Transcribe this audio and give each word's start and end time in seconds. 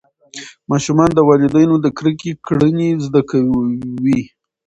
ماشومان 0.71 1.09
د 1.13 1.19
والدینو 1.29 1.75
د 1.81 1.87
کرکې 1.97 2.31
کړنې 2.45 2.89
زده 3.05 3.21
کوي. 3.29 4.21